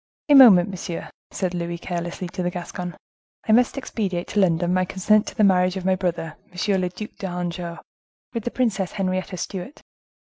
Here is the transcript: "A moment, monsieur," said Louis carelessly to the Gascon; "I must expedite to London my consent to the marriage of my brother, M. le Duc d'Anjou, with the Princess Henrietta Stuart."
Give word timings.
"A 0.29 0.33
moment, 0.33 0.67
monsieur," 0.67 1.11
said 1.29 1.53
Louis 1.53 1.77
carelessly 1.77 2.27
to 2.29 2.41
the 2.41 2.49
Gascon; 2.49 2.97
"I 3.47 3.51
must 3.51 3.77
expedite 3.77 4.29
to 4.29 4.39
London 4.39 4.73
my 4.73 4.83
consent 4.83 5.27
to 5.27 5.35
the 5.35 5.43
marriage 5.43 5.77
of 5.77 5.85
my 5.85 5.93
brother, 5.95 6.37
M. 6.51 6.81
le 6.81 6.89
Duc 6.89 7.11
d'Anjou, 7.19 7.77
with 8.33 8.43
the 8.43 8.49
Princess 8.49 8.93
Henrietta 8.93 9.37
Stuart." 9.37 9.83